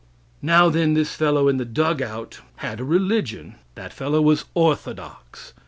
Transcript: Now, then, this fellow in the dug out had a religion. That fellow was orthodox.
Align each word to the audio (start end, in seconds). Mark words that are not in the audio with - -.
Now, 0.41 0.69
then, 0.69 0.95
this 0.95 1.13
fellow 1.13 1.47
in 1.47 1.57
the 1.57 1.63
dug 1.63 2.01
out 2.01 2.39
had 2.55 2.79
a 2.79 2.83
religion. 2.83 3.53
That 3.75 3.93
fellow 3.93 4.19
was 4.19 4.45
orthodox. 4.55 5.53